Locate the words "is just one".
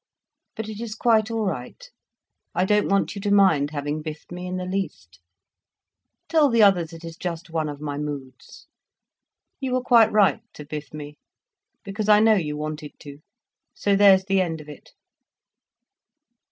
7.05-7.69